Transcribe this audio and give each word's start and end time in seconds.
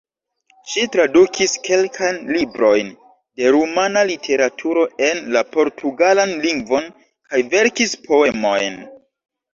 Ŝi 0.69 0.83
tradukis 0.93 1.51
kelkajn 1.67 2.17
librojn 2.37 2.89
de 3.41 3.51
rumana 3.57 4.03
literaturo 4.13 4.87
en 5.09 5.23
la 5.37 5.45
portugalan 5.57 6.35
lingvon 6.47 6.89
kaj 7.13 7.43
verkis 7.55 7.95
poemojn. 8.09 8.83